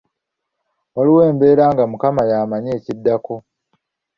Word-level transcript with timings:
Waliwo 0.95 1.21
embeera 1.31 1.65
nga 1.73 1.83
mukama 1.91 2.21
y’amanyi 2.29 2.69
ekiddako. 2.77 3.35